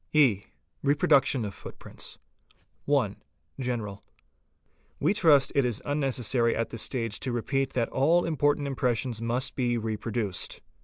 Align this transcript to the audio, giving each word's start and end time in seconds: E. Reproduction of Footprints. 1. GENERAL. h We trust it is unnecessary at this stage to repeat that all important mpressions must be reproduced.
E. 0.13 0.45
Reproduction 0.81 1.45
of 1.45 1.53
Footprints. 1.53 2.17
1. 2.85 3.17
GENERAL. 3.59 4.03
h 4.03 4.23
We 4.99 5.13
trust 5.13 5.51
it 5.53 5.63
is 5.63 5.79
unnecessary 5.85 6.55
at 6.55 6.71
this 6.71 6.81
stage 6.81 7.19
to 7.19 7.31
repeat 7.31 7.73
that 7.73 7.87
all 7.89 8.25
important 8.25 8.67
mpressions 8.67 9.21
must 9.21 9.53
be 9.53 9.77
reproduced. 9.77 10.61